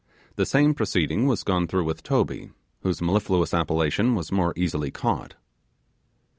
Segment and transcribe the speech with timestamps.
[0.35, 2.49] The same proceeding was gone through with Toby,
[2.81, 5.35] whose mellifluous appellation was more easily caught.